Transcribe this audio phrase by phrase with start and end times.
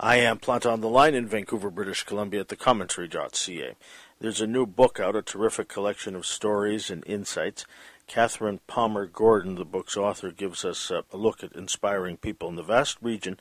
[0.00, 3.74] I am Planta on the Line in Vancouver, British Columbia at the commentary.ca.
[4.20, 7.66] There's a new book out, a terrific collection of stories and insights.
[8.06, 12.62] Katherine Palmer Gordon, the book's author, gives us a look at inspiring people in the
[12.62, 13.40] vast region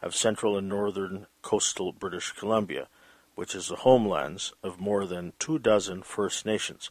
[0.00, 2.88] of central and northern coastal British Columbia,
[3.34, 6.90] which is the homelands of more than two dozen First Nations.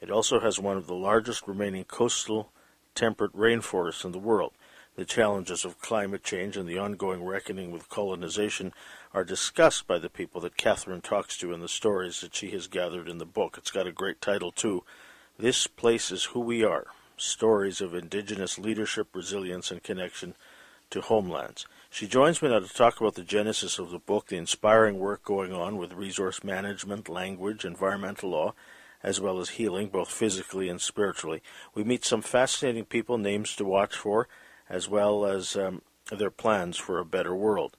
[0.00, 2.52] It also has one of the largest remaining coastal
[2.94, 4.52] temperate rainforests in the world.
[4.96, 8.72] The challenges of climate change and the ongoing reckoning with colonization
[9.12, 12.68] are discussed by the people that Katherine talks to in the stories that she has
[12.68, 13.56] gathered in the book.
[13.58, 14.84] It's got a great title, too.
[15.36, 16.86] This Place is Who We Are
[17.16, 20.36] Stories of Indigenous Leadership, Resilience, and Connection
[20.90, 21.66] to Homelands.
[21.90, 25.24] She joins me now to talk about the genesis of the book, the inspiring work
[25.24, 28.54] going on with resource management, language, environmental law,
[29.02, 31.42] as well as healing, both physically and spiritually.
[31.74, 34.28] We meet some fascinating people, names to watch for,
[34.74, 37.76] as well as um, their plans for a better world.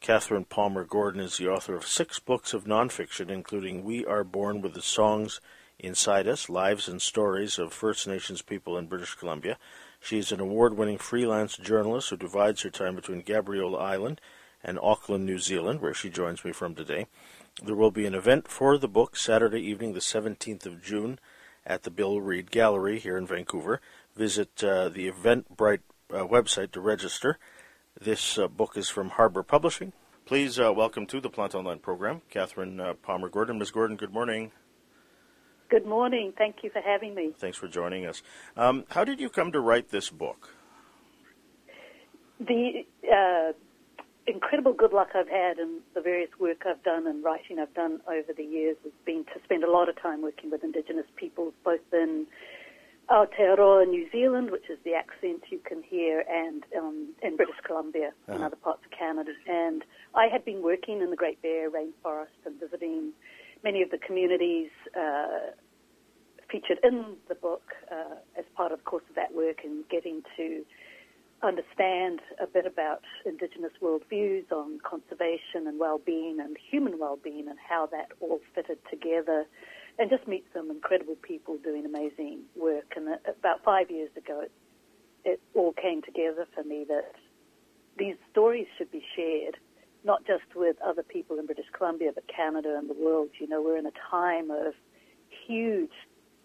[0.00, 4.62] Katherine Palmer Gordon is the author of six books of nonfiction, including We Are Born
[4.62, 5.42] with the Songs
[5.78, 9.58] Inside Us Lives and Stories of First Nations People in British Columbia.
[10.00, 14.18] She is an award winning freelance journalist who divides her time between Gabriola Island
[14.64, 17.08] and Auckland, New Zealand, where she joins me from today.
[17.62, 21.18] There will be an event for the book Saturday evening, the 17th of June,
[21.66, 23.82] at the Bill Reid Gallery here in Vancouver.
[24.16, 25.80] Visit uh, the Eventbrite
[26.12, 27.38] uh, website to register.
[28.00, 29.92] This uh, book is from Harbour Publishing.
[30.24, 33.58] Please uh, welcome to the Planta Online program, Katherine uh, Palmer Gordon.
[33.58, 33.70] Ms.
[33.70, 34.52] Gordon, good morning.
[35.68, 36.32] Good morning.
[36.36, 37.32] Thank you for having me.
[37.38, 38.22] Thanks for joining us.
[38.56, 40.54] Um, how did you come to write this book?
[42.40, 43.52] The uh,
[44.26, 48.00] incredible good luck I've had in the various work I've done and writing I've done
[48.06, 51.52] over the years has been to spend a lot of time working with Indigenous peoples,
[51.64, 52.26] both in
[53.10, 58.08] Aotearoa, New Zealand, which is the accent you can hear, and um, in British Columbia
[58.08, 58.34] uh-huh.
[58.34, 59.32] and other parts of Canada.
[59.46, 59.82] And
[60.14, 63.12] I had been working in the Great Bear Rainforest and visiting
[63.64, 65.52] many of the communities uh,
[66.50, 70.64] featured in the book uh, as part, of course, of that work and getting to
[71.42, 77.86] understand a bit about Indigenous worldviews on conservation and well-being and human well-being and how
[77.86, 79.46] that all fitted together
[79.98, 82.94] and just meet some incredible people doing amazing work.
[82.96, 84.52] And about five years ago, it,
[85.24, 87.12] it all came together for me that
[87.98, 89.56] these stories should be shared,
[90.04, 93.30] not just with other people in British Columbia, but Canada and the world.
[93.40, 94.74] You know, we're in a time of
[95.46, 95.90] huge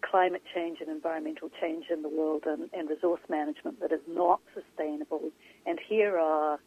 [0.02, 4.40] climate change and environmental change in the world and, and resource management that is not
[4.52, 5.30] sustainable.
[5.64, 6.58] And here are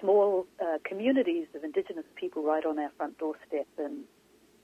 [0.00, 4.04] small uh, communities of Indigenous people right on our front doorstep in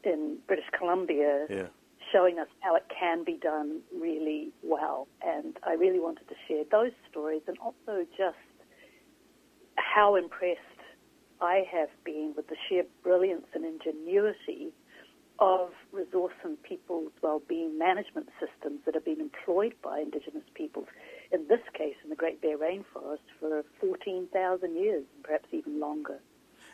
[0.04, 1.66] in British Columbia yeah.
[2.12, 5.08] showing us how it can be done really well.
[5.22, 8.36] And I really wanted to share those stories and also just
[9.76, 10.58] how impressed
[11.40, 14.72] I have been with the sheer brilliance and ingenuity
[15.38, 20.86] of resource and people's well-being management systems that have been employed by Indigenous peoples,
[21.30, 26.20] in this case in the Great Bear Rainforest, for 14,000 years, and perhaps even longer.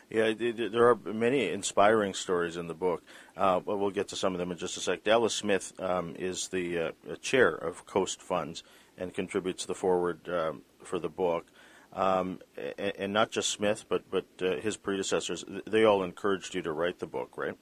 [0.09, 3.03] Yeah, there are many inspiring stories in the book.
[3.35, 5.03] Uh, but we'll get to some of them in just a sec.
[5.03, 8.63] Dallas Smith um, is the uh, chair of Coast Funds
[8.97, 11.45] and contributes the foreword um, for the book.
[11.91, 12.39] Um,
[12.77, 15.45] and, and, not just Smith, but but uh, his predecessors.
[15.65, 17.55] They all encouraged you to write the book, right?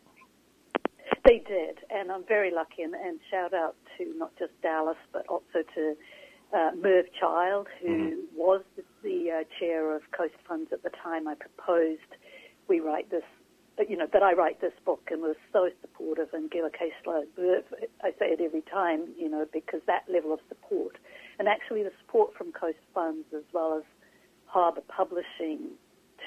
[1.24, 2.82] They did, and I'm very lucky.
[2.82, 5.96] And, and shout out to not just Dallas, but also to
[6.52, 8.16] uh, Merv Child, who mm-hmm.
[8.36, 12.02] was the, the uh, chair of Coast Funds at the time I proposed
[12.68, 13.24] we write this,
[13.88, 17.24] you know, that I write this book and was so supportive and Gilakas'la,
[18.04, 20.98] I say it every time, you know, because that level of support.
[21.40, 23.84] And actually the support from Coast Funds as well as
[24.46, 25.72] Harbour Publishing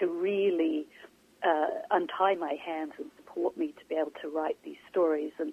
[0.01, 0.87] to really
[1.43, 5.33] uh, untie my hands and support me to be able to write these stories.
[5.39, 5.53] And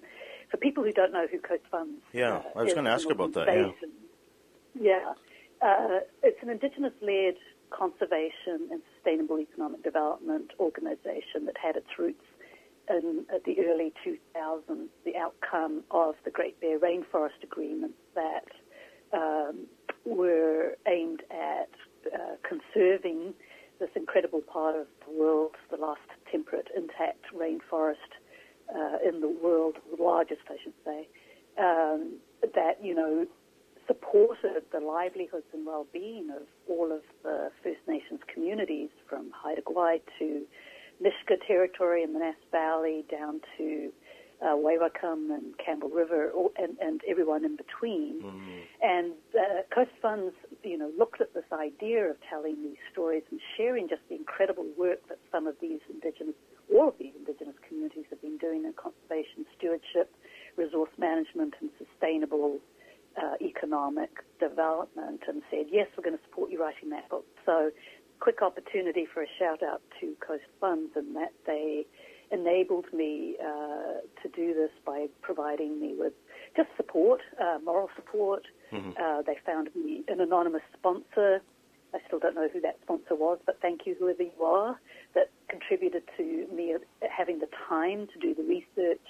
[0.50, 3.08] for people who don't know who Coast Funds Yeah, uh, I was going to ask
[3.08, 3.70] about that, yeah.
[4.74, 5.12] Yeah.
[5.62, 7.36] Uh, it's an Indigenous-led
[7.70, 12.24] conservation and sustainable economic development organization that had its roots
[12.88, 18.44] in the early 2000s, the outcome of the Great Bear Rainforest Agreement that
[19.12, 19.66] um,
[20.04, 21.70] were aimed at
[22.14, 23.32] uh, conserving
[23.80, 26.00] this incredible part of the world, the last
[26.30, 27.94] temperate, intact rainforest
[28.74, 31.08] uh, in the world, the largest, I should say,
[31.58, 32.18] um,
[32.54, 33.26] that, you know,
[33.86, 40.00] supported the livelihoods and well-being of all of the First Nations communities from Haida Gwaii
[40.18, 40.42] to
[41.02, 43.90] Nisga'a territory in the Nass Valley down to
[44.44, 48.20] uh, and Campbell River and, and everyone in between.
[48.22, 48.58] Mm-hmm.
[48.82, 53.40] And uh, Coast Funds you know, looked at this idea of telling these stories and
[53.56, 56.34] sharing just the incredible work that some of these indigenous,
[56.72, 60.14] all of these indigenous communities have been doing in conservation stewardship,
[60.56, 62.60] resource management, and sustainable
[63.20, 67.24] uh, economic development, and said, yes, we're going to support you writing that book.
[67.46, 67.70] So,
[68.20, 71.86] quick opportunity for a shout out to Coast Funds and that they
[72.30, 76.12] enabled me uh, to do this by providing me with
[76.56, 78.44] just support, uh, moral support.
[78.72, 78.90] Mm-hmm.
[78.90, 81.42] Uh, they found me an anonymous sponsor.
[81.92, 84.80] I still don't know who that sponsor was, but thank you, whoever you are,
[85.14, 86.74] that contributed to me
[87.08, 89.06] having the time to do the research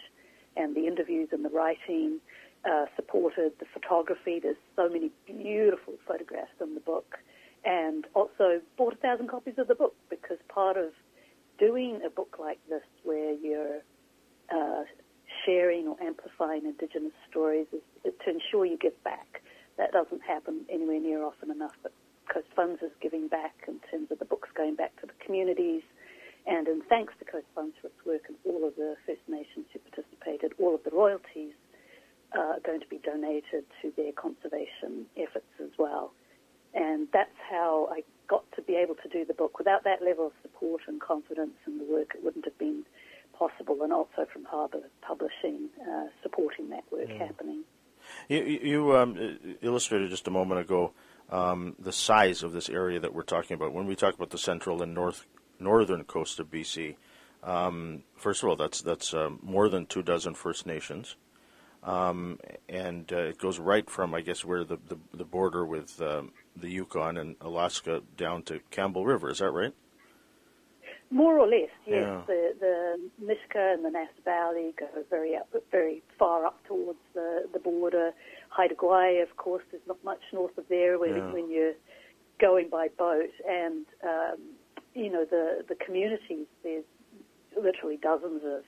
[0.56, 2.20] and the interviews and the writing.
[2.64, 4.40] Uh, supported the photography.
[4.40, 7.18] There's so many beautiful photographs in the book,
[7.62, 10.88] and also bought a thousand copies of the book because part of
[11.58, 13.82] doing a book like this, where you're
[14.48, 14.84] uh,
[15.44, 19.42] sharing or amplifying Indigenous stories is, is to ensure you give back.
[19.76, 21.92] That doesn't happen anywhere near often enough, but
[22.32, 25.82] Coast Funds is giving back in terms of the books going back to the communities.
[26.46, 29.66] And in thanks to Coast Funds for its work and all of the First Nations
[29.72, 31.52] who participated, all of the royalties
[32.34, 36.12] are going to be donated to their conservation efforts as well.
[36.74, 39.58] And that's how I got to be able to do the book.
[39.58, 42.84] Without that level of support and confidence in the work, it wouldn't have been
[43.38, 47.18] possible, and also from Harbour Publishing uh, supporting that work yeah.
[47.26, 47.64] happening.
[48.28, 50.92] You, you um, illustrated just a moment ago
[51.30, 53.72] um, the size of this area that we're talking about.
[53.72, 55.26] When we talk about the central and north
[55.58, 56.96] northern coast of BC,
[57.42, 61.16] um, first of all, that's that's uh, more than two dozen First Nations,
[61.84, 66.00] um, and uh, it goes right from I guess where the the, the border with
[66.00, 69.30] um, the Yukon and Alaska down to Campbell River.
[69.30, 69.74] Is that right?
[71.10, 72.06] More or less, yes.
[72.06, 72.22] Yeah.
[72.26, 77.44] The the Nisga'a and the Nass Valley go very up, very far up towards the
[77.52, 78.12] the border.
[78.48, 81.32] Haida Gwaii, of course, there's not much north of there when yeah.
[81.32, 81.74] when you're
[82.40, 84.38] going by boat, and um,
[84.94, 86.46] you know the the communities.
[86.62, 86.84] There's
[87.60, 88.62] literally dozens of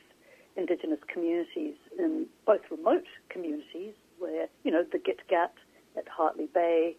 [0.57, 5.51] indigenous communities in both remote communities where you know the Gitga'at
[5.97, 6.97] at Hartley Bay,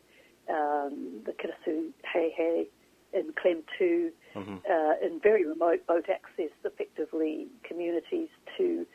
[0.50, 2.68] um, the Kitasoo Xai'xais
[3.14, 4.56] in Clem 2, mm-hmm.
[4.70, 8.86] uh, in very remote boat access, effectively communities to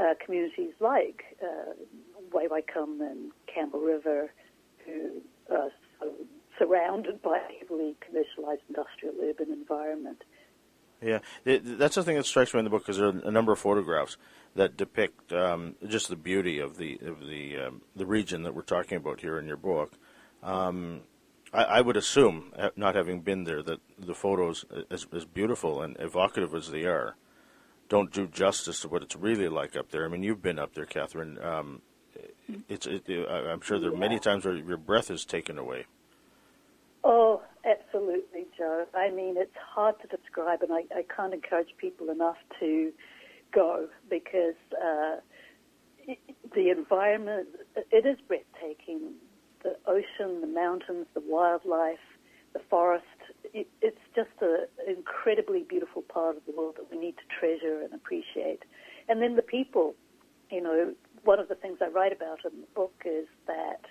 [0.00, 1.72] uh, communities like uh,
[2.32, 4.32] Wei Wai Kum and Campbell River,
[4.84, 5.20] who
[5.50, 5.70] are
[6.00, 6.12] so
[6.58, 10.22] surrounded by a heavily commercialized industrial urban environment.
[11.02, 13.52] Yeah, that's the thing that strikes me in the book because there are a number
[13.52, 14.18] of photographs
[14.54, 18.62] that depict um, just the beauty of the of the um, the region that we're
[18.62, 19.92] talking about here in your book.
[20.42, 21.00] Um,
[21.52, 25.96] I, I, would assume, not having been there, that the photos, as, as, beautiful and
[25.98, 27.16] evocative as they are,
[27.88, 30.04] don't do justice to what it's really like up there.
[30.04, 31.38] I mean, you've been up there, Katherine.
[31.42, 31.82] Um,
[32.68, 35.86] it's, it, I'm sure there are many times where your breath is taken away.
[38.60, 38.84] Joe.
[38.94, 42.92] I mean, it's hard to describe, and I, I can't encourage people enough to
[43.54, 45.16] go because uh,
[46.54, 47.48] the environment,
[47.90, 49.14] it is breathtaking
[49.62, 52.04] the ocean, the mountains, the wildlife,
[52.52, 53.04] the forest.
[53.54, 57.80] It, it's just an incredibly beautiful part of the world that we need to treasure
[57.82, 58.60] and appreciate.
[59.08, 59.94] And then the people,
[60.50, 60.92] you know,
[61.24, 63.86] one of the things I write about in the book is that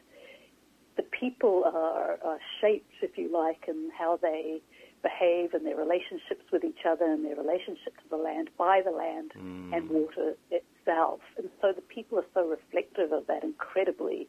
[0.99, 4.59] the people are, are shaped, if you like, and how they
[5.01, 8.91] behave and their relationships with each other and their relationship to the land by the
[8.91, 9.73] land mm.
[9.73, 11.21] and water itself.
[11.37, 14.27] And so the people are so reflective of that incredibly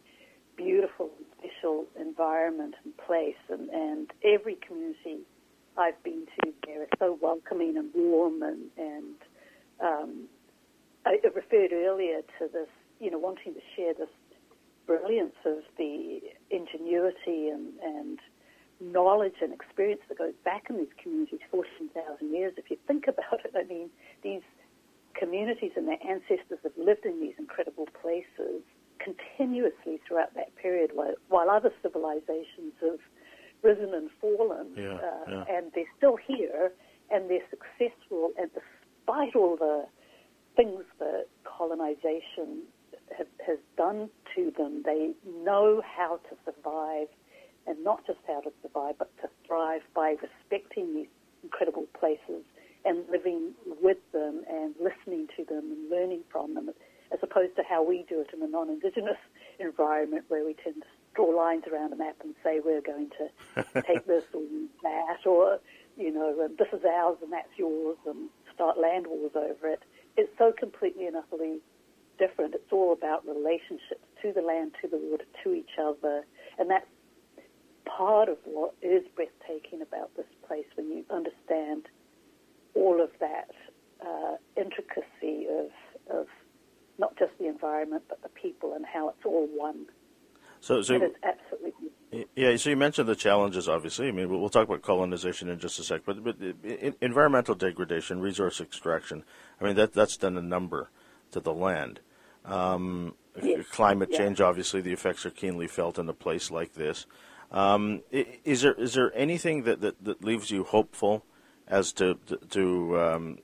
[0.56, 5.26] beautiful and special environment and place, and, and every community
[5.76, 9.16] I've been to there is so welcoming and warm, and, and
[9.82, 10.28] um,
[11.04, 12.68] I referred earlier to this,
[13.00, 14.08] you know, wanting to share this
[14.90, 16.18] brilliance of the
[16.50, 18.18] ingenuity and, and
[19.20, 22.54] knowledge and experience that goes back in these communities 14,000 years.
[22.56, 23.90] If you think about it, I mean,
[24.22, 24.42] these
[25.14, 28.62] communities and their ancestors have lived in these incredible places
[28.98, 33.00] continuously throughout that period, while, while other civilizations have
[33.62, 35.44] risen and fallen, yeah, uh, yeah.
[35.48, 36.72] and they're still here,
[37.10, 39.84] and they're successful, and despite all the
[40.56, 42.62] things that colonization
[43.16, 45.12] have, has done to them, they
[45.44, 47.08] know how to survive,
[47.66, 51.06] and not just how to survive, but to thrive by respecting these
[51.42, 52.44] incredible places
[52.84, 56.70] and living with them and listening to them and learning from them
[57.12, 59.18] as opposed to how we do it in a non-Indigenous
[59.58, 60.69] environment where we tend to
[61.14, 64.42] draw lines around a map and say we're going to take this or
[64.82, 65.58] that, or,
[65.96, 69.82] you know, um, this is ours and that's yours, and start land wars over it.
[70.16, 71.58] It's so completely and utterly
[72.18, 72.54] different.
[72.54, 76.24] It's all about relationships to the land, to the water, to each other,
[76.58, 76.86] and that's
[77.86, 81.86] part of what is breathtaking about this place when you understand
[82.74, 83.50] all of that
[84.06, 85.70] uh, intricacy of,
[86.14, 86.26] of
[86.98, 89.86] not just the environment but the people and how it's all one.
[90.60, 92.26] So, so it is absolutely.
[92.34, 93.68] Yeah, so you mentioned the challenges.
[93.68, 96.02] Obviously, I mean, we'll talk about colonization in just a sec.
[96.04, 96.36] But, but
[97.00, 99.22] environmental degradation, resource extraction.
[99.60, 100.90] I mean, that that's done a number
[101.30, 102.00] to the land.
[102.44, 103.64] Um, yes.
[103.68, 104.18] Climate yeah.
[104.18, 107.06] change, obviously, the effects are keenly felt in a place like this.
[107.52, 111.24] Um, is there is there anything that, that, that leaves you hopeful
[111.66, 112.18] as to
[112.50, 113.38] to um,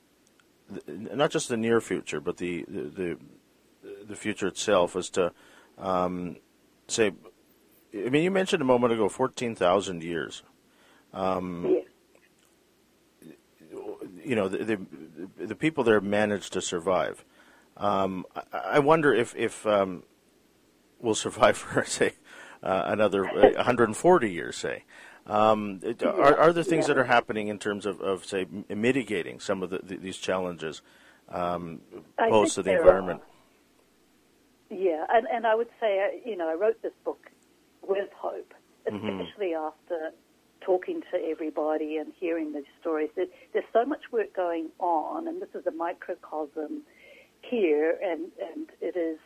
[0.87, 3.17] not just the near future, but the the
[4.05, 5.31] the future itself, as to
[5.77, 6.37] um,
[6.87, 7.11] say?
[7.93, 10.43] I mean, you mentioned a moment ago fourteen thousand years.
[11.13, 11.83] Um, yes.
[14.23, 17.23] You know, the, the, the people there managed to survive.
[17.77, 20.03] Um, I, I, wonder if if um,
[20.99, 22.13] we'll survive for say
[22.63, 24.83] uh, another 140 years, say.
[25.25, 26.93] Um, are, are, there things yeah.
[26.93, 30.81] that are happening in terms of, of say, mitigating some of the, the, these challenges
[31.29, 31.81] um,
[32.17, 33.19] posed to the environment?
[33.21, 33.36] Are.
[34.69, 37.29] Yeah, and, and I would say, uh, you know, I wrote this book
[37.81, 38.53] with hope,
[38.89, 38.95] mm-hmm.
[38.95, 39.67] especially mm-hmm.
[39.67, 40.11] after
[40.61, 43.09] talking to everybody and hearing these stories.
[43.15, 46.81] There, there's so much work going on, and this is a microcosm
[47.41, 49.19] here, and, and it is.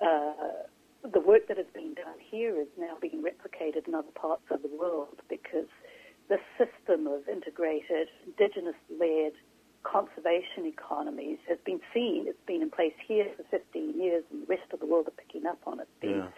[0.00, 0.66] Uh,
[1.12, 4.62] the work that has been done here is now being replicated in other parts of
[4.62, 5.66] the world because
[6.28, 9.32] the system of integrated, indigenous-led
[9.82, 12.24] conservation economies has been seen.
[12.26, 15.12] It's been in place here for 15 years, and the rest of the world are
[15.12, 15.88] picking up on it.
[15.90, 16.28] It's been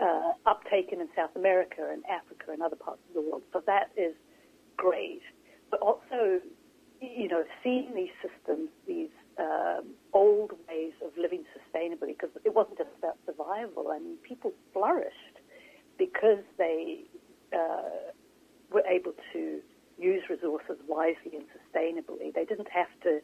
[0.00, 0.06] yeah.
[0.06, 3.42] uh, uptaken in South America and Africa and other parts of the world.
[3.52, 4.14] So that is
[4.76, 5.22] great.
[5.70, 6.40] But also,
[7.00, 12.78] you know, seeing these systems, these um, old ways of living sustainably because it wasn't
[12.78, 13.88] just about survival.
[13.90, 15.40] I mean, people flourished
[15.98, 17.04] because they
[17.52, 18.12] uh,
[18.70, 19.60] were able to
[19.98, 22.32] use resources wisely and sustainably.
[22.34, 23.20] They didn't have to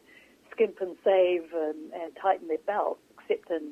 [0.51, 3.71] skimp and save and, and tighten their belts, except in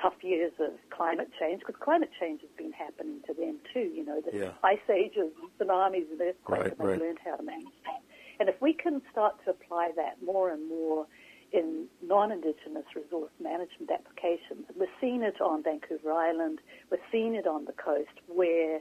[0.00, 3.90] tough years of climate change, because climate change has been happening to them too.
[3.94, 4.50] You know, the yeah.
[4.62, 7.00] ice ages, tsunamis, and earthquakes, right, and they've right.
[7.00, 8.02] learned how to manage that.
[8.38, 11.06] And if we can start to apply that more and more
[11.52, 14.66] in non-Indigenous resource management applications.
[14.76, 16.58] We're seeing it on Vancouver Island.
[16.90, 18.80] We're seeing it on the coast where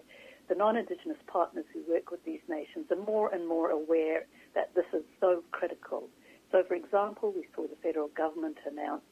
[0.50, 4.90] the non-Indigenous partners who work with these nations are more and more aware that this
[4.92, 6.10] is so critical.
[6.52, 9.06] So, for example, we saw the federal government announce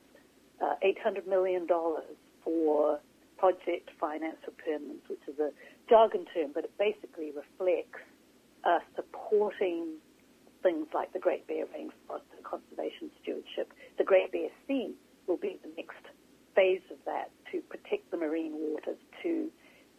[0.60, 1.68] uh, $800 million
[2.44, 3.00] for
[3.38, 5.52] project finance for permanence, which is a
[5.88, 8.02] jargon term, but it basically reflects
[8.64, 10.02] uh, supporting
[10.64, 13.72] things like the Great Bear Rainforest and conservation stewardship.
[14.00, 14.96] The Great Bear Sea
[15.28, 16.02] will be the next
[16.56, 19.52] phase of that to protect the marine waters, to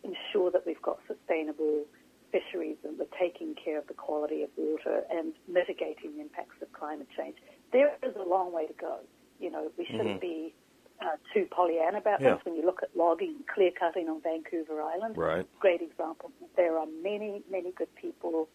[0.03, 1.85] ensure that we've got sustainable
[2.33, 6.73] fisheries and we're taking care of the quality of water and mitigating the impacts of
[6.73, 7.37] climate change.
[7.73, 8.99] There is a long way to go.
[9.38, 10.50] You know, we shouldn't mm-hmm.
[10.50, 10.55] be
[11.00, 12.35] uh, too Pollyanna about yeah.
[12.35, 12.45] this.
[12.45, 15.47] When you look at logging, clear cutting on Vancouver Island, right.
[15.59, 16.31] great example.
[16.57, 18.49] There are many, many good people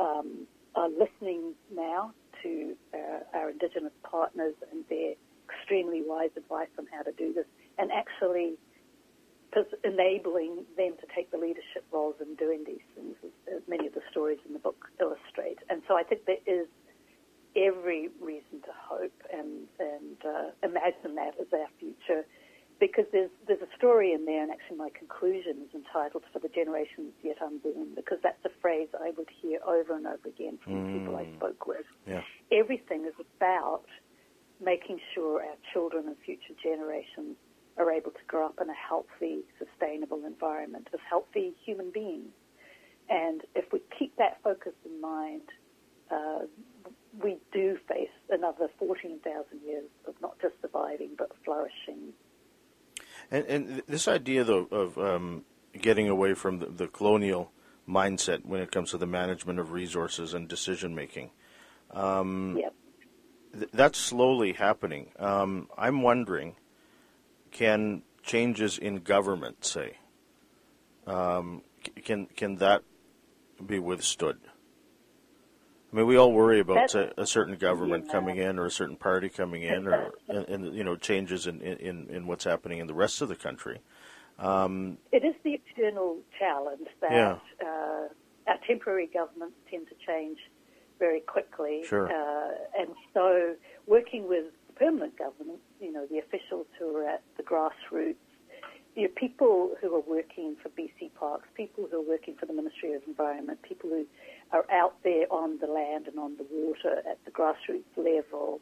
[0.00, 5.12] um, are listening now to uh, our Indigenous partners and their
[5.44, 7.44] extremely wise advice on how to do this,
[7.78, 8.54] and actually
[9.84, 13.14] enabling them to take the leadership roles in doing these things,
[13.54, 15.58] as many of the stories in the book illustrate.
[15.70, 16.66] And so I think there is
[17.54, 22.24] every reason to hope and, and uh, imagine that as our future
[22.78, 25.74] because there's there's a story in there, and actually my conclusion is
[26.06, 30.06] entitled "For the Generations Yet Unborn," because that's a phrase I would hear over and
[30.06, 30.86] over again from mm.
[30.86, 31.86] the people I spoke with.
[32.06, 32.22] Yeah.
[32.52, 33.84] Everything is about
[34.60, 37.36] making sure our children and future generations
[37.76, 42.32] are able to grow up in a healthy, sustainable environment as healthy human beings.
[43.08, 45.42] And if we keep that focus in mind,
[46.10, 46.46] uh,
[47.22, 49.20] we do face another 14,000
[49.64, 52.14] years of not just surviving but flourishing
[53.30, 55.44] and, and this idea, though, of um,
[55.82, 57.52] getting away from the, the, colonial
[57.88, 61.30] mindset when it comes to the management of resources and decision making,
[61.92, 62.74] um, yep.
[63.52, 65.10] th- that's slowly happening.
[65.18, 66.56] Um, I'm wondering,
[67.50, 69.98] can changes in government, say,
[71.06, 71.62] um,
[72.04, 72.82] can can that
[73.64, 74.38] be withstood?
[75.92, 78.96] I mean, we all worry about a, a, certain government coming in or a certain
[78.96, 82.86] party coming in, or and, and you know changes in, in, in what's happening in
[82.86, 83.80] the rest of the country.
[84.38, 87.38] Um, it is the external challenge that yeah.
[87.62, 88.08] uh,
[88.46, 90.38] our temporary governments tend to change
[90.98, 92.06] very quickly, sure.
[92.08, 93.54] uh, and so
[93.86, 98.16] working with permanent governments, you know, the officials who are at the grassroots,
[98.94, 102.52] you know, people who are working for BC Parks, people who are working for the
[102.52, 104.06] Ministry of Environment, people who
[104.52, 108.60] are out there on the land and on the water at the grassroots level,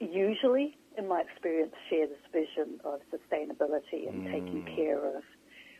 [0.00, 4.32] usually, in my experience, share this vision of sustainability and mm.
[4.32, 5.22] taking care of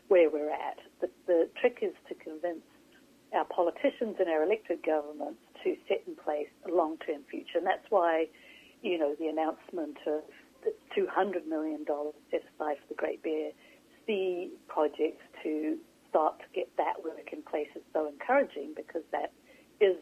[0.07, 0.79] where we're at.
[1.01, 2.65] The, the trick is to convince
[3.33, 7.85] our politicians and our elected governments to set in place a long-term future, and that's
[7.89, 8.27] why,
[8.81, 10.21] you know, the announcement of
[10.63, 11.85] the $200 million
[12.31, 13.51] set aside for the Great Bear
[14.05, 15.77] Sea project to
[16.09, 19.31] start to get that work in place is so encouraging because that
[19.81, 19.97] is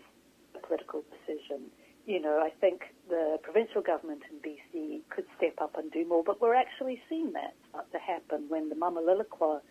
[0.55, 1.71] a political decision.
[2.05, 6.23] You know, I think the provincial government in BC could step up and do more,
[6.23, 9.61] but we're actually seeing that start to happen when the Mamalilikulla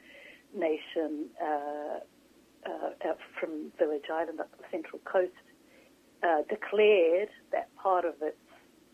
[0.54, 2.00] Nation uh,
[2.66, 5.32] uh, from Village Island up the Central Coast
[6.22, 8.37] uh, declared that part of its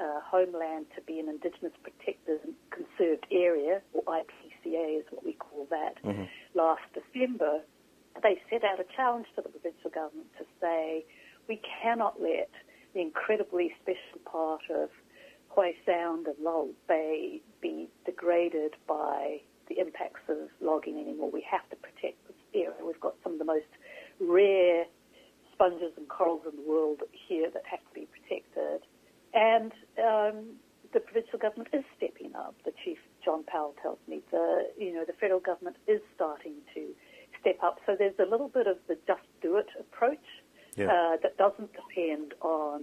[0.01, 5.33] uh, homeland to be an Indigenous protected and conserved area, or IPCA is what we
[5.33, 6.25] call that, mm-hmm.
[6.55, 7.61] last December,
[8.23, 11.05] they set out a challenge to the provincial government to say
[11.49, 12.51] we cannot let
[12.97, 14.89] the incredibly special part of
[15.49, 21.31] Hoy Sound and Lull Bay be degraded by the impacts of logging anymore.
[21.31, 22.81] We have to protect this area.
[22.83, 23.69] We've got some of the most
[24.19, 24.87] rare
[25.53, 28.81] sponges and corals in the world here that have to be protected.
[29.35, 30.57] And um,
[30.95, 32.55] the provincial government is stepping up.
[32.65, 36.89] The chief, John Powell, tells me the you know the federal government is starting to
[37.41, 37.79] step up.
[37.85, 40.25] So there's a little bit of the just do it approach
[40.77, 40.87] yeah.
[40.87, 42.83] uh, that doesn't depend on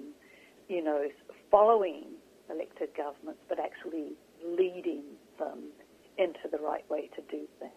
[0.68, 1.08] you know
[1.52, 2.06] following
[2.50, 4.14] elected governments, but actually
[4.46, 5.04] leading
[5.40, 5.60] them
[6.18, 7.74] into the right way to do things.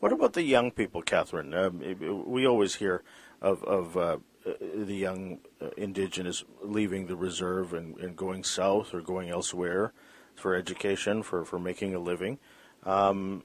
[0.00, 1.54] What about the young people, Katherine?
[1.54, 3.02] Um, we always hear
[3.40, 8.92] of, of uh, uh, the young uh, indigenous leaving the reserve and, and, going south
[8.92, 9.92] or going elsewhere
[10.34, 12.38] for education, for, for making a living.
[12.84, 13.44] Um,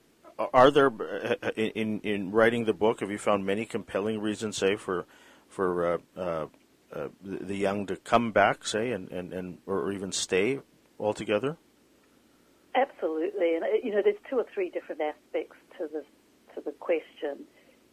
[0.53, 0.91] are there,
[1.43, 5.05] uh, in, in writing the book, have you found many compelling reasons, say, for,
[5.49, 6.47] for uh, uh,
[6.93, 10.59] uh, the young to come back, say, and, and, and or even stay
[10.99, 11.57] altogether?
[12.75, 16.03] Absolutely, and you know, there's two or three different aspects to the
[16.55, 17.45] to the question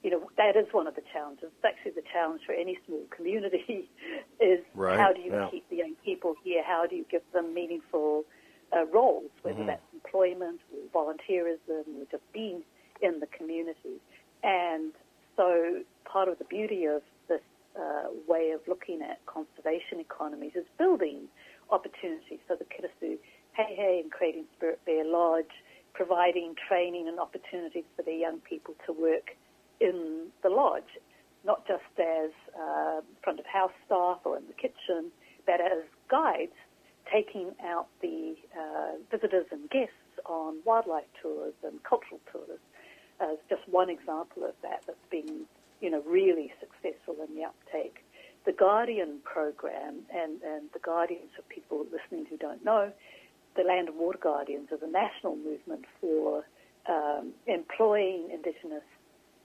[0.02, 1.44] you know, that is one of the challenges.
[1.44, 3.88] It's actually the challenge for any small community
[4.38, 5.00] is right.
[5.00, 5.48] how do you yeah.
[5.50, 6.62] keep the young people here?
[6.62, 8.24] How do you give them meaningful
[8.74, 9.66] uh, roles, whether mm-hmm.
[9.66, 12.62] that's employment or volunteerism or just being
[13.02, 14.00] in the community.
[14.42, 14.92] And
[15.36, 17.02] so part of the beauty of
[17.78, 21.28] uh, way of looking at conservation economies is building
[21.70, 22.38] opportunities.
[22.46, 23.18] for the Kiddisu
[23.56, 25.54] Hei Hei and creating Spirit Bear Lodge,
[25.92, 29.36] providing training and opportunities for their young people to work
[29.80, 30.98] in the lodge,
[31.44, 35.10] not just as uh, front of house staff or in the kitchen,
[35.46, 36.56] but as guides
[37.12, 39.92] taking out the uh, visitors and guests
[40.26, 42.58] on wildlife tours and cultural tours
[43.20, 45.46] as just one example of that that's been,
[45.80, 48.04] you know, really successful in the uptake.
[48.46, 52.92] The Guardian program, and, and the Guardians for people listening who don't know,
[53.56, 56.44] the Land and Water Guardians is a national movement for
[56.88, 58.82] um, employing Indigenous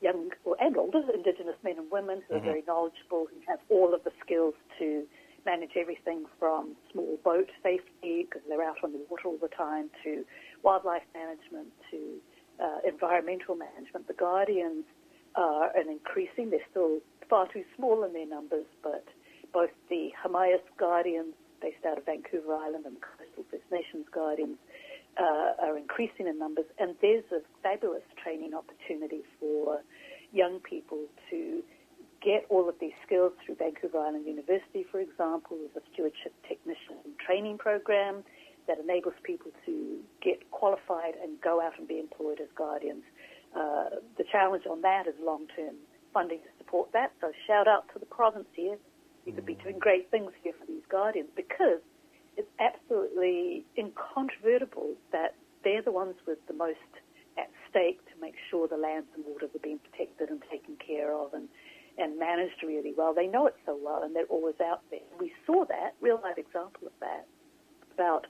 [0.02, 2.44] young and older Indigenous men and women who mm-hmm.
[2.44, 5.04] are very knowledgeable, who have all of the skills to
[5.46, 9.90] manage everything from small boat safety, because they're out on the water all the time,
[10.04, 10.26] to
[10.64, 12.16] wildlife management, to
[12.64, 14.08] uh, environmental management.
[14.08, 14.86] The Guardians
[15.36, 19.06] are an increasing, they're still far too small in their numbers, but
[19.54, 24.58] both the Hamias Guardians, based out of Vancouver Island, and the Coastal First Nations Guardians
[25.18, 29.82] uh, are increasing in numbers, and there's a fabulous training opportunity for
[30.32, 31.62] young people to
[32.22, 36.98] get all of these skills through Vancouver Island University, for example, with a stewardship technician
[37.26, 38.24] training program
[38.68, 43.04] that enables people to get qualified and go out and be employed as guardians.
[43.56, 45.76] Uh, the challenge on that is long-term
[46.14, 47.12] funding to support that.
[47.22, 48.78] So shout out to the province here.
[49.26, 49.64] You could be mm.
[49.64, 51.82] doing great things here for these guardians because
[52.38, 56.78] it's absolutely incontrovertible that they're the ones with the most
[57.38, 61.14] at stake to make sure the lands and waters are being protected and taken care
[61.14, 61.48] of and,
[61.98, 63.14] and managed really well.
[63.14, 65.06] They know it so well and they're always out there.
[65.20, 67.28] We saw that, real life example of that,
[67.94, 68.28] about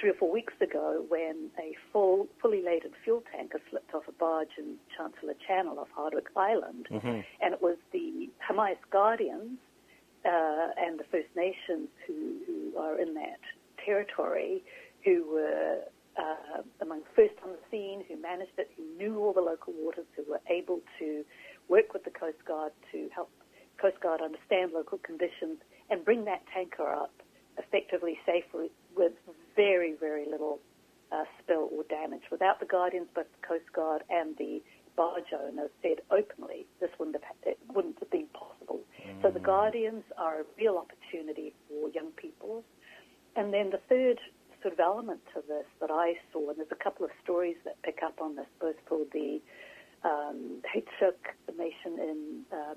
[0.00, 4.12] three or four weeks ago when a full, fully laden fuel tanker slipped off a
[4.12, 6.86] barge in Chancellor Channel off Hardwick Island.
[6.90, 7.20] Mm-hmm.
[7.40, 9.58] And it was the Hamias Guardians
[10.24, 13.40] uh, and the First Nations who, who are in that
[13.84, 14.62] territory
[15.04, 15.80] who were
[16.18, 20.06] uh, among first on the scene, who managed it, who knew all the local waters,
[20.16, 21.24] who were able to
[21.68, 23.30] work with the Coast Guard to help
[23.80, 25.58] Coast Guard understand local conditions
[25.90, 27.12] and bring that tanker up
[27.58, 29.12] effectively safely with
[29.54, 30.60] very, very little
[31.12, 32.22] uh, spill or damage.
[32.30, 34.62] Without the Guardians, both the Coast Guard and the
[34.96, 38.80] barge owners said openly this wouldn't have, it wouldn't have been possible.
[39.06, 39.22] Mm.
[39.22, 42.64] So the Guardians are a real opportunity for young people.
[43.36, 44.18] And then the third
[44.62, 47.80] sort of element to this that I saw, and there's a couple of stories that
[47.82, 49.40] pick up on this, both for the
[50.04, 50.62] um,
[51.58, 52.74] Nation in uh,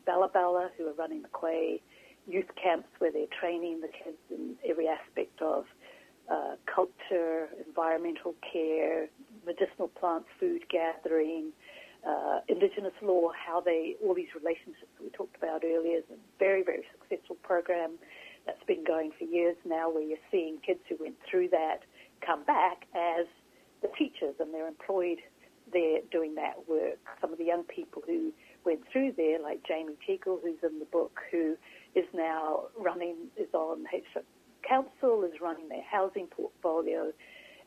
[0.77, 1.81] who are running the Quay
[2.27, 5.65] youth camps where they're training the kids in every aspect of
[6.29, 9.07] uh, culture, environmental care,
[9.45, 11.51] medicinal plants, food gathering,
[12.07, 16.17] uh, indigenous law, how they, all these relationships that we talked about earlier is a
[16.37, 17.91] very, very successful program
[18.45, 21.79] that's been going for years now where you're seeing kids who went through that
[22.25, 23.25] come back as
[23.81, 25.19] the teachers and they're employed
[25.71, 26.99] there doing that work.
[27.21, 28.31] Some of the young people who
[28.65, 31.55] went through there, like Jamie Teagle, who's in the book, who
[31.95, 33.83] is now running, is on
[34.69, 37.11] Council, is running their housing portfolio,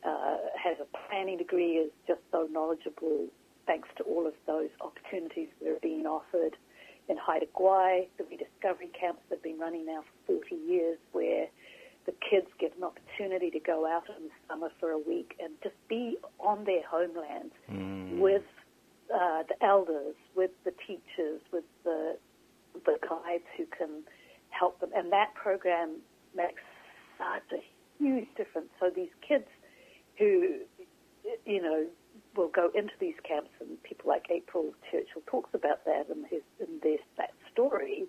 [0.05, 3.27] uh, has a planning degree, is just so knowledgeable
[3.67, 6.55] thanks to all of those opportunities that are being offered
[7.09, 11.47] in Haida Gwaii, the rediscovery camps have been running now for 40 years, where
[12.05, 15.53] the kids get an opportunity to go out in the summer for a week and
[15.63, 18.19] just be on their homeland mm.
[18.19, 18.43] with
[19.13, 22.17] uh, the elders, with the teachers, with the
[22.85, 24.01] the guides who can
[24.49, 24.89] help them.
[24.95, 25.97] And that program
[26.35, 26.63] makes
[27.17, 27.63] such a
[28.03, 28.69] huge difference.
[28.79, 29.45] So these kids
[30.17, 30.59] who,
[31.45, 31.85] you know,
[32.35, 36.41] will go into these camps, and people like April Churchill talks about that in, his,
[36.59, 38.05] in this, that story.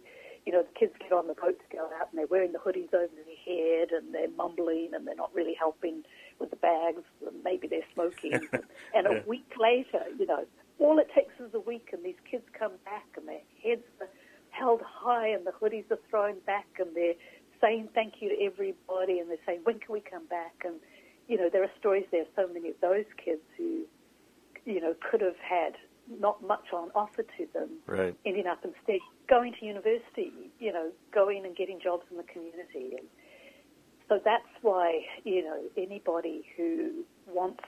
[0.46, 2.58] You know, the kids get on the boat to go out, and they're wearing the
[2.58, 6.02] hoodies over their head, and they're mumbling, and they're not really helping
[6.38, 8.40] with the bags, and maybe they're smoking.
[8.94, 10.44] and a week later, you know,
[10.78, 14.08] all it takes is a week, and these kids come back, and their heads are
[14.50, 17.14] held high, and the hoodies are thrown back, and they're
[17.64, 20.54] saying thank you to everybody, and they're saying, when can we come back?
[20.64, 20.74] And,
[21.28, 23.84] you know, there are stories there, so many of those kids who
[24.64, 25.74] you know, could have had
[26.20, 28.14] not much on offer to them, right.
[28.26, 32.96] ending up instead going to university, you know, going and getting jobs in the community.
[32.98, 33.08] And
[34.08, 37.64] so that's why, you know, anybody who wants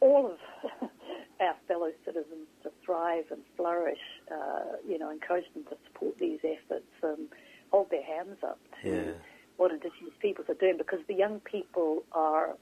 [0.00, 0.90] all of
[1.40, 3.98] our fellow citizens to thrive and flourish,
[4.30, 7.28] uh, you know, encourage them to support these efforts and
[7.70, 9.12] hold their hands up to yeah.
[9.56, 12.56] what Indigenous peoples are doing because the young people are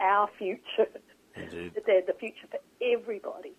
[0.00, 0.88] our future.
[1.34, 1.72] Indeed.
[1.86, 3.52] They're the future for everybody.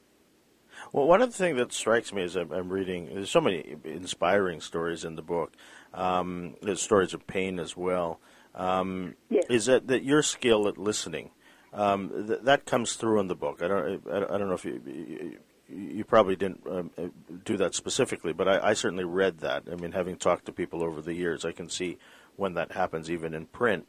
[0.93, 3.75] Well, one of the things that strikes me as I'm, I'm, reading, there's so many
[3.83, 5.53] inspiring stories in the book.
[5.93, 8.19] Um, there's stories of pain as well.
[8.55, 9.45] Um, yes.
[9.49, 11.31] Is that, that your skill at listening,
[11.73, 13.62] um, th- that comes through in the book.
[13.62, 15.38] I don't, I, I don't know if you, you,
[15.71, 17.08] you probably didn't um, uh,
[17.45, 19.63] do that specifically, but I, I certainly read that.
[19.71, 21.97] I mean, having talked to people over the years, I can see
[22.36, 23.88] when that happens, even in print.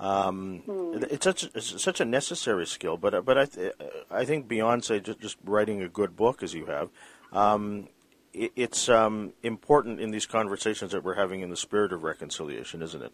[0.00, 1.02] Um, mm.
[1.10, 3.72] It's such it's such a necessary skill, but but I th-
[4.10, 6.90] I think beyond say just, just writing a good book as you have,
[7.32, 7.88] um,
[8.32, 12.80] it, it's um, important in these conversations that we're having in the spirit of reconciliation,
[12.80, 13.12] isn't it?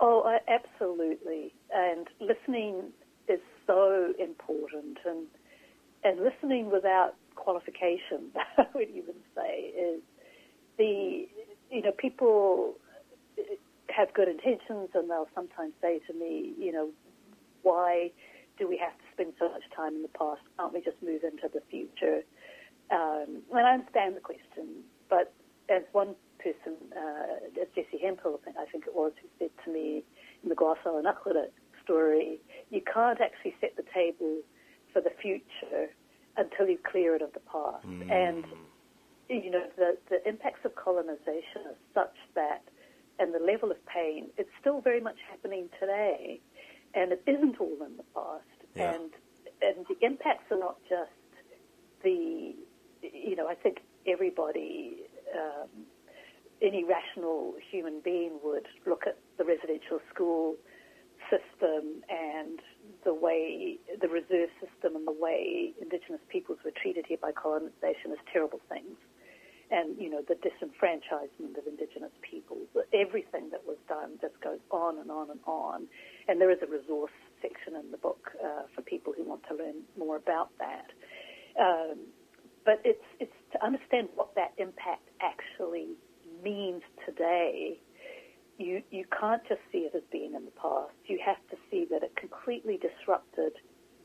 [0.00, 1.54] Oh, uh, absolutely.
[1.72, 2.92] And listening
[3.28, 5.26] is so important, and
[6.06, 10.00] and listening without qualification, I would even say, is
[10.78, 11.26] the
[11.70, 12.74] you know people
[13.88, 16.90] have good intentions, and they'll sometimes say to me, you know,
[17.62, 18.12] why
[18.58, 20.40] do we have to spend so much time in the past?
[20.58, 22.22] Can't we just move into the future?
[22.90, 25.32] Um, and I understand the question, but
[25.68, 30.04] as one person, uh, as Jesse Hempel, I think it was, who said to me
[30.42, 31.46] in the Guaso and Akwila
[31.82, 32.38] story,
[32.70, 34.38] you can't actually set the table
[35.26, 35.84] future
[36.36, 37.86] until you clear it of the past.
[37.86, 38.10] Mm.
[38.10, 38.44] And,
[39.28, 42.62] you know, the, the impacts of colonization are such that
[43.18, 46.40] and the level of pain, it's still very much happening today,
[46.94, 48.58] and it isn't all in the past.
[48.74, 48.94] Yeah.
[48.94, 49.10] And
[49.62, 51.10] and the impacts are not just
[52.02, 52.54] the,
[53.00, 54.98] you know, I think everybody,
[55.34, 55.68] um,
[56.60, 60.56] any rational human being would look at the residential school
[61.30, 62.60] system and
[63.04, 65.72] the way the reserve system and the way
[66.06, 68.96] Indigenous peoples were treated here by colonisation as terrible things
[69.70, 72.68] and you know the disenfranchisement of Indigenous peoples.
[72.94, 75.88] Everything that was done just goes on and on and on.
[76.28, 77.10] And there is a resource
[77.42, 80.86] section in the book uh, for people who want to learn more about that.
[81.60, 82.06] Um,
[82.64, 85.96] but it's it's to understand what that impact actually
[86.44, 87.80] means today.
[88.58, 90.94] You you can't just see it as being in the past.
[91.06, 93.52] You have to see that it completely disrupted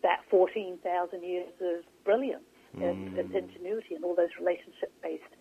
[0.04, 2.44] that 14,000 years of brilliance
[3.02, 3.36] mm.
[3.36, 5.34] ingenuity and all those relationship-based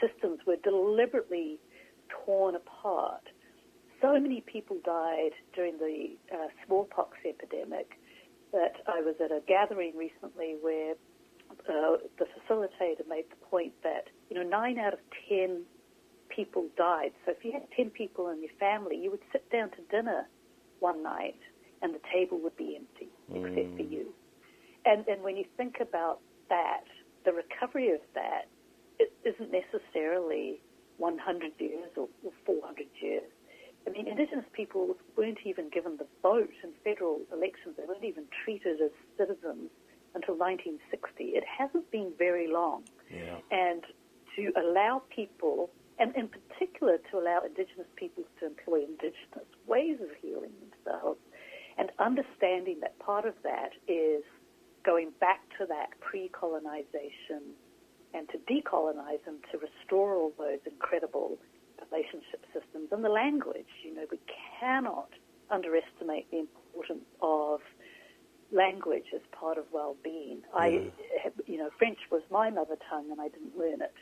[0.00, 1.58] systems were deliberately
[2.24, 3.22] torn apart.
[4.00, 7.98] So many people died during the uh, smallpox epidemic
[8.52, 10.94] that I was at a gathering recently where
[11.68, 14.98] uh, the facilitator made the point that you know nine out of
[15.28, 15.62] ten
[16.28, 17.12] people died.
[17.24, 20.28] So if you had ten people in your family, you would sit down to dinner
[20.80, 21.38] one night
[21.82, 23.46] and the table would be empty mm.
[23.46, 23.90] except for mm.
[23.90, 24.12] you.
[24.84, 26.84] And and when you think about that,
[27.24, 28.48] the recovery of that
[29.24, 30.60] isn't necessarily
[30.98, 33.22] 100 years or, or 400 years.
[33.86, 37.76] I mean, Indigenous peoples weren't even given the vote in federal elections.
[37.76, 39.70] They weren't even treated as citizens
[40.14, 41.24] until 1960.
[41.24, 42.84] It hasn't been very long.
[43.12, 43.36] Yeah.
[43.50, 43.82] And
[44.36, 50.08] to allow people, and in particular to allow Indigenous peoples to employ Indigenous ways of
[50.22, 51.18] healing themselves,
[51.76, 54.22] and understanding that part of that is
[54.84, 57.54] going back to that pre-colonization
[58.12, 61.38] and to decolonize and to restore all those incredible
[61.90, 63.66] relationship systems and the language.
[63.84, 64.20] You know, we
[64.60, 65.08] cannot
[65.50, 67.60] underestimate the importance of
[68.52, 70.42] language as part of well-being.
[70.54, 70.90] I,
[71.46, 73.94] you know, French was my mother tongue, and I didn't learn it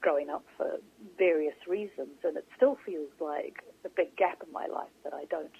[0.00, 0.78] growing up for
[1.18, 5.24] various reasons, and it still feels like a big gap in my life that I
[5.26, 5.50] don't.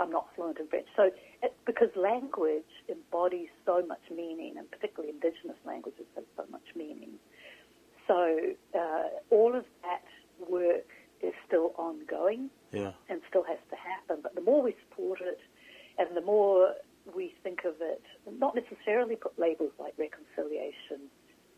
[0.00, 0.86] I'm not fluent in French.
[0.96, 1.10] So,
[1.42, 7.10] it, because language embodies so much meaning, and particularly Indigenous languages have so much meaning.
[8.08, 10.04] So, uh, all of that
[10.50, 10.88] work
[11.22, 12.92] is still ongoing yeah.
[13.10, 14.20] and still has to happen.
[14.22, 15.38] But the more we support it,
[15.98, 16.74] and the more
[17.14, 18.02] we think of it,
[18.38, 21.10] not necessarily put labels like reconciliation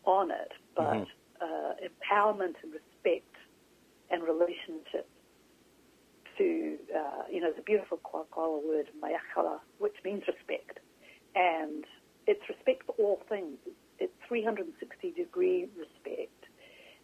[0.05, 1.45] on it, but mm-hmm.
[1.45, 3.37] uh, empowerment and respect
[4.11, 5.09] and relationship
[6.39, 10.81] to, uh, you know, the beautiful Kwak'wala word, mayakala, which means respect.
[11.35, 11.85] And
[12.27, 13.59] it's respect for all things.
[13.99, 16.31] It's 360 degree respect.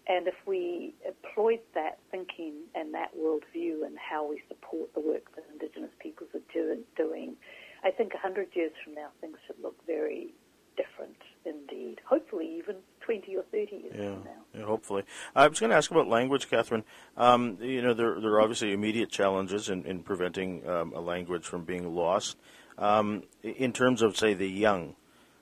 [0.06, 5.34] And if we employed that thinking and that worldview and how we support the work
[5.36, 7.36] that Indigenous peoples are do- doing,
[7.84, 10.32] I think 100 years from now, things should look very
[10.76, 12.00] different indeed.
[12.08, 12.76] Hopefully, even
[13.08, 14.30] 20 or 30 years yeah, from now.
[14.54, 15.02] Yeah, hopefully.
[15.34, 16.84] I was going to ask about language, Katherine.
[17.16, 21.46] Um, you know, there, there are obviously immediate challenges in, in preventing um, a language
[21.46, 22.36] from being lost.
[22.76, 24.94] Um, in terms of, say, the young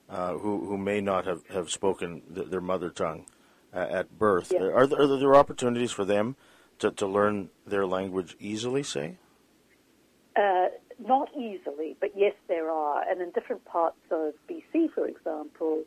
[0.09, 3.27] uh, who, who may not have, have spoken th- their mother tongue
[3.75, 4.69] uh, at birth, yeah.
[4.69, 6.37] are, there, are there opportunities for them
[6.79, 9.17] to, to learn their language easily, say?
[10.37, 10.67] Uh,
[11.05, 13.03] not easily, but yes, there are.
[13.11, 15.83] And in different parts of BC, for example,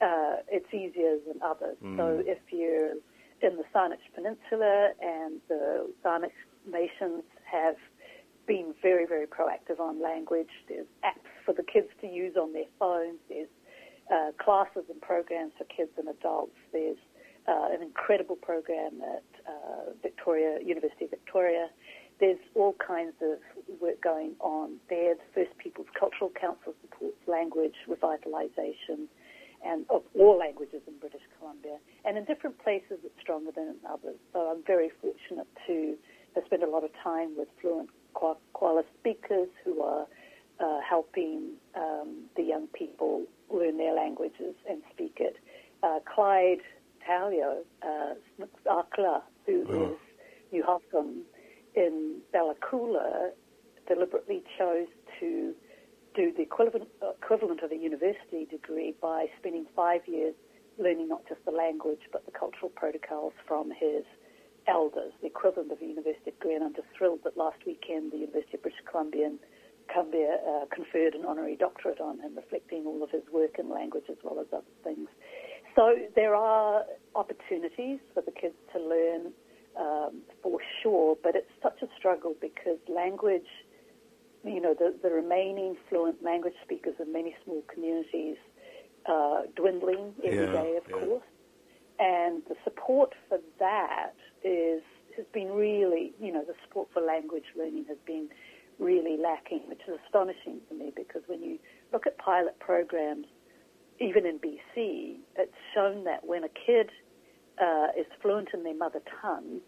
[0.00, 1.76] uh, it's easier than others.
[1.82, 1.96] Mm.
[1.96, 2.92] So if you're
[3.42, 7.76] in the Saanich Peninsula and the Saanich nations have
[8.46, 10.50] been very, very proactive on language.
[10.68, 13.18] There's apps for the kids to use on their phones.
[13.28, 13.48] There's
[14.12, 16.54] uh, classes and programs for kids and adults.
[16.72, 16.98] There's
[17.48, 21.68] uh, an incredible program at uh, Victoria University of Victoria
[22.20, 23.38] there's all kinds of
[23.80, 25.14] work going on there.
[25.14, 29.06] The First Peoples Cultural Council supports language revitalisation
[29.66, 31.78] and of all languages in British Columbia.
[32.04, 34.16] And in different places it's stronger than in others.
[34.32, 35.96] So I'm very fortunate to
[36.34, 40.06] have spent a lot of time with fluent Kwala speakers who are
[40.60, 45.36] uh, helping um, the young people learn their languages and speak it.
[45.82, 46.62] Uh, Clyde
[47.06, 48.14] Tallio, uh,
[48.66, 49.96] Akla, who oh.
[50.54, 51.12] is Nuxalk,
[51.74, 53.30] in Bella Coola
[53.86, 54.88] deliberately chose
[55.20, 55.54] to
[56.16, 56.88] do the equivalent,
[57.22, 60.34] equivalent of a university degree by spending five years
[60.78, 64.04] learning not just the language but the cultural protocols from his
[64.66, 66.54] elders, the equivalent of a university degree.
[66.54, 69.30] And I'm just thrilled that last weekend the University of British Columbia,
[69.92, 74.04] Columbia uh, conferred an honorary doctorate on him, reflecting all of his work in language
[74.10, 75.08] as well as other things.
[75.76, 79.32] So there are opportunities for the kids to learn
[79.78, 83.46] um, for sure, but it's such a struggle because language,
[84.46, 88.36] you know, the, the remaining fluent language speakers in many small communities
[89.08, 91.06] uh, dwindling every yeah, day, of yeah.
[91.06, 91.24] course.
[91.98, 94.82] And the support for that is
[95.16, 98.28] has been really, you know, the support for language learning has been
[98.78, 101.58] really lacking, which is astonishing to me because when you
[101.92, 103.26] look at pilot programs,
[103.98, 106.90] even in BC, it's shown that when a kid
[107.58, 109.60] uh, is fluent in their mother tongue,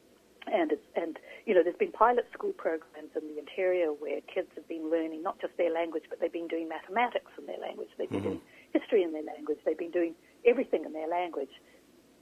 [0.52, 4.48] and it's, and you know, there's been pilot school programs in the interior where kids
[4.54, 7.88] have been learning not just their language, but they've been doing mathematics in their language,
[7.98, 8.28] they've been mm-hmm.
[8.28, 8.40] doing
[8.72, 11.50] history in their language, they've been doing everything in their language.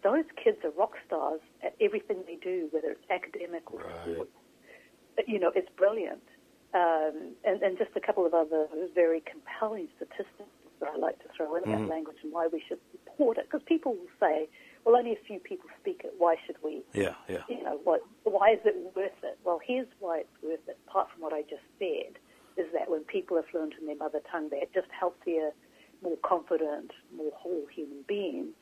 [0.03, 4.03] Those kids are rock stars at everything they do, whether it's academic or right.
[4.03, 4.31] sports.
[5.27, 6.23] You know, it's brilliant.
[6.75, 11.29] Um, and, and just a couple of other very compelling statistics that I like to
[11.35, 11.73] throw in mm-hmm.
[11.73, 14.49] about language and why we should support it, because people will say,
[14.87, 16.14] well, only a few people speak it.
[16.16, 16.81] Why should we?
[16.94, 17.42] Yeah, yeah.
[17.49, 18.03] You know, what?
[18.22, 19.37] Why is it worth it?
[19.44, 20.79] Well, here's why it's worth it.
[20.87, 22.20] Apart from what I just said,
[22.57, 25.51] is that when people are fluent in their mother tongue, they're just healthier,
[26.03, 28.55] more confident, more whole human beings.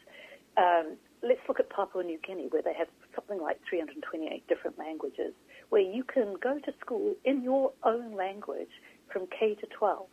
[0.57, 5.35] Um, let's look at Papua New Guinea, where they have something like 328 different languages,
[5.69, 8.73] where you can go to school in your own language
[9.13, 10.07] from K to 12.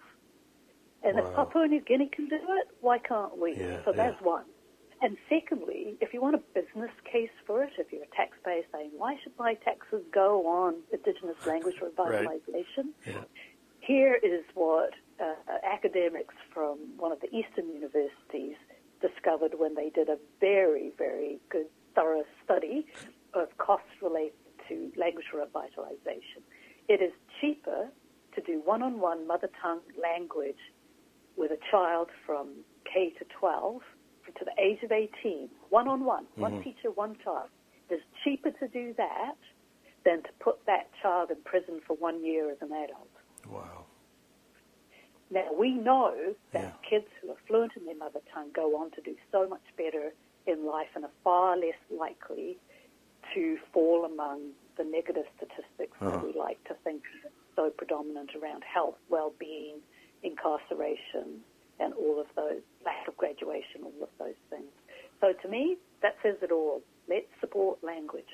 [1.03, 1.25] And wow.
[1.25, 3.55] if Papua New Guinea can do it, why can't we?
[3.55, 4.11] Yeah, so yeah.
[4.11, 4.43] that's one.
[5.01, 8.91] And secondly, if you want a business case for it, if you're a taxpayer saying,
[8.95, 12.93] why should my taxes go on Indigenous language revitalization?
[13.05, 13.07] Right.
[13.07, 13.23] Yeah.
[13.79, 15.33] Here is what uh,
[15.63, 18.55] academics from one of the Eastern universities
[19.01, 22.85] discovered when they did a very, very good, thorough study
[23.33, 24.33] of costs related
[24.69, 26.43] to language revitalization.
[26.87, 27.87] It is cheaper
[28.35, 30.61] to do one-on-one mother tongue language
[31.35, 32.49] with a child from
[32.85, 33.81] K to 12
[34.39, 36.41] to the age of 18, one-on-one, mm-hmm.
[36.41, 37.49] one teacher, one child.
[37.89, 39.35] It is cheaper to do that
[40.05, 43.09] than to put that child in prison for one year as an adult.
[43.49, 43.85] Wow.
[45.29, 46.89] Now, we know that Yeah.
[46.89, 50.13] kids who are fluent in their mother tongue go on to do so much better
[50.45, 52.57] in life and are far less likely
[53.33, 56.11] to fall among the negative statistics Uh-huh.
[56.11, 59.81] that we like to think are so predominant around health, well-being,
[60.23, 61.43] incarceration,
[61.81, 64.71] and all of those, lack of graduation, all of those things.
[65.19, 66.81] So to me, that says it all.
[67.09, 68.25] Let's support language.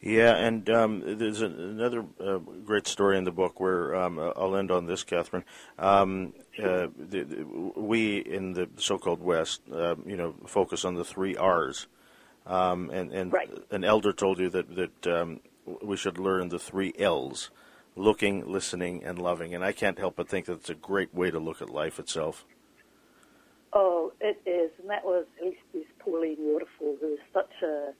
[0.00, 4.54] Yeah, and um, there's an, another uh, great story in the book where um, I'll
[4.56, 5.44] end on this, Katherine.
[5.76, 7.44] Um, uh, the, the,
[7.76, 11.88] we in the so-called West, uh, you know, focus on the three R's,
[12.46, 13.50] um, and, and Right.
[13.72, 15.40] an elder told you that that um,
[15.82, 17.50] we should learn the three L's:
[17.98, 19.54] looking, listening, and loving.
[19.54, 21.98] And I can't help but think that it's a great way to look at life
[21.98, 22.46] itself.
[23.72, 25.26] Oh, it is, and that was
[25.74, 27.92] this Pauline Waterfall, who is such a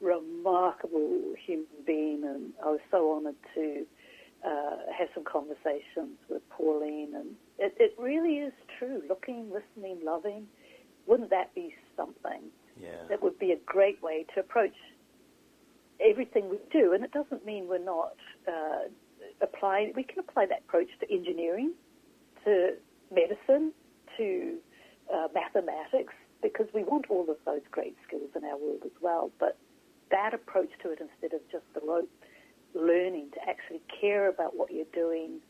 [0.00, 3.86] remarkable human being, and I was so honoured to
[4.46, 9.02] uh, have some conversations with Pauline, and it, it really is true.
[9.08, 10.46] Looking, listening, loving,
[11.06, 12.42] wouldn't that be something?
[12.80, 12.90] Yeah.
[13.08, 14.76] That would be a great way to approach
[16.00, 18.14] everything we do, and it doesn't mean we're not
[18.46, 18.86] uh,
[19.40, 19.92] applying.
[19.94, 21.72] We can apply that approach to engineering,
[22.44, 22.74] to
[23.10, 23.72] medicine,
[24.16, 24.58] to
[25.12, 29.30] uh, mathematics, because we want all of those great skills in our world as well.
[29.38, 29.56] But
[30.10, 32.10] that approach to it, instead of just the rote
[32.74, 35.40] learning, to actually care about what you're doing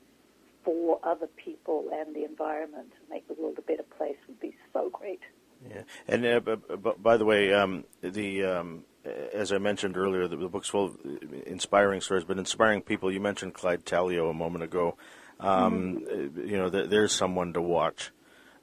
[0.65, 4.55] for other people and the environment to make the world a better place, would be
[4.73, 5.21] so great.
[5.69, 8.85] Yeah, and uh, b- b- by the way, um, the um,
[9.33, 10.99] as I mentioned earlier, the, the book's full of
[11.47, 13.13] inspiring stories, but inspiring people.
[13.13, 14.97] You mentioned Clyde Tallio a moment ago.
[15.41, 18.11] Um, uh, You know, th- there's someone to watch.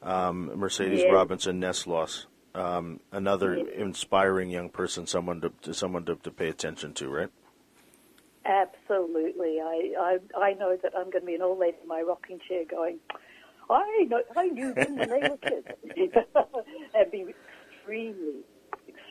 [0.01, 1.12] Um, Mercedes Yes.
[1.12, 3.67] Robinson Neasloss, um, another Yes.
[3.75, 7.29] inspiring young person, someone to, to someone to, to pay attention to, right?
[8.45, 9.60] Absolutely.
[9.60, 9.93] I,
[10.38, 12.63] I, I know that I'm going to be an old lady in my rocking chair
[12.69, 12.99] going,
[13.69, 15.65] I know, I knew them when they were kids.
[16.93, 17.25] and be
[17.79, 18.41] extremely,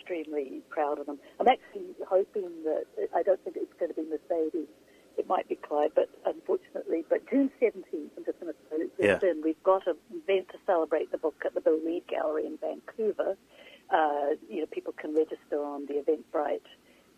[0.04, 1.18] extremely proud of them.
[1.40, 4.68] I'm actually hoping that, I don't think it's going to be Mercedes.
[5.16, 8.90] It might be Clyde, but unfortunately, but June 17th, I'm just going to throw this
[8.98, 9.30] Yeah.
[9.30, 12.58] in, we've got an event to celebrate the book at the Bill Reid Gallery in
[12.58, 13.36] Vancouver.
[13.90, 16.66] Uh, you know, people can register on the Eventbrite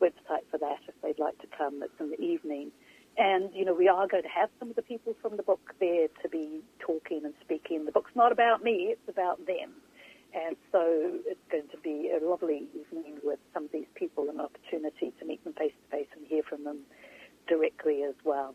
[0.01, 1.83] website for that if they'd like to come.
[1.83, 2.70] It's in the evening.
[3.18, 5.72] And, you know, we are going to have some of the people from the book
[5.81, 7.87] there to be talking and speaking.
[7.87, 9.72] The book's not about me, it's about them.
[10.37, 10.83] And so
[11.27, 15.25] it's going to be a lovely evening with some of these people, an opportunity to
[15.25, 16.81] meet them face to face and hear from them
[17.49, 18.55] directly as well.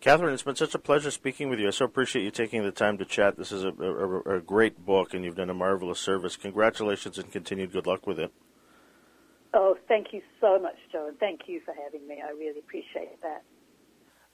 [0.00, 1.68] Katherine, it's been such a pleasure speaking with you.
[1.68, 3.36] I so appreciate you taking the time to chat.
[3.36, 6.36] This is a, a, a great book, and you've done a marvelous service.
[6.36, 8.32] Congratulations and continued good luck with it.
[9.54, 12.20] Oh, thank you so much, Joe, and thank you for having me.
[12.26, 13.44] I really appreciate that.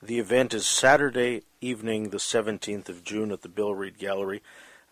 [0.03, 4.43] The event is Saturday evening, the 17th of June, at the Bill Reid Gallery.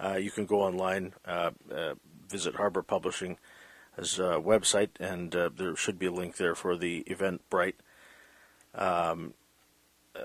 [0.02, 1.94] Uh, you can go online, uh, uh,
[2.28, 3.38] visit Harbour Publishing's
[3.98, 7.74] uh, website, and uh, there should be a link there for the Eventbrite
[8.74, 9.34] um,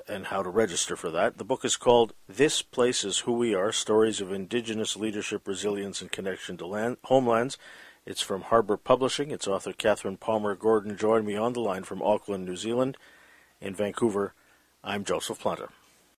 [0.08, 1.38] and how to register for that.
[1.38, 6.02] The book is called This Place is Who We Are Stories of Indigenous Leadership, Resilience,
[6.02, 7.58] and Connection to land, Homelands.
[8.06, 9.32] It's from Harbour Publishing.
[9.32, 12.98] Its author, Katherine Palmer Gordon, joined me on the line from Auckland, New Zealand.
[13.62, 14.34] In Vancouver,
[14.84, 15.70] I'm Joseph Planta.